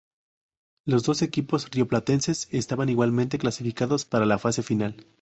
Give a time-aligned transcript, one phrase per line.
[0.83, 5.05] Los dos equipos rioplatenses estaban igualmente clasificados para la fase final.